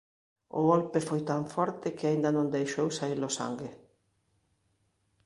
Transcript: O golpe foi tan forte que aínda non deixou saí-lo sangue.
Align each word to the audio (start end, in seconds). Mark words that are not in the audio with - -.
O 0.59 0.61
golpe 0.71 0.99
foi 1.09 1.21
tan 1.29 1.41
forte 1.53 1.87
que 1.97 2.05
aínda 2.07 2.29
non 2.37 2.53
deixou 2.55 2.87
saí-lo 2.99 3.29
sangue. 3.37 3.69